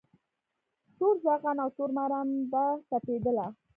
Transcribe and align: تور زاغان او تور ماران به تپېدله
تور 0.97 1.15
زاغان 1.25 1.57
او 1.63 1.69
تور 1.77 1.89
ماران 1.97 2.29
به 2.51 2.63
تپېدله 2.89 3.45